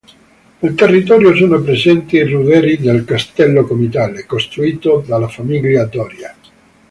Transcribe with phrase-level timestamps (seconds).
[0.59, 6.35] Nel territorio sono presenti i ruderi del castello comitale, costruito dalla famiglia Doria.